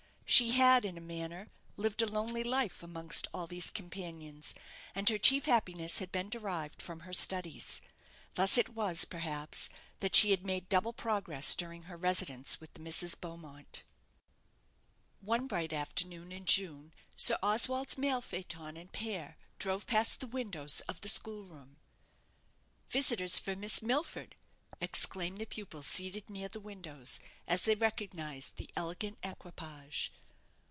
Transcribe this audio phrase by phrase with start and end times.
[0.31, 4.55] She had, in a manner, lived a lonely life amongst all these companions,
[4.95, 7.81] and her chief happiness had been derived from her studies.
[8.35, 9.67] Thus it was, perhaps,
[9.99, 13.83] that she had made double progress during her residence with the Misses Beaumont.
[15.19, 20.79] One bright afternoon in June, Sir Oswald's mail phaeton and pair drove past the windows
[20.87, 21.75] of the school room.
[22.87, 24.37] "Visitors for Miss Milford!"
[24.79, 30.09] exclaimed the pupils seated near the windows, as they recognized the elegant equipage.